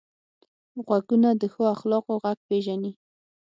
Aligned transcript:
غوږونه 0.85 1.29
د 1.41 1.43
ښو 1.53 1.61
اخلاقو 1.75 2.13
غږ 2.23 2.39
پېژني 2.47 2.91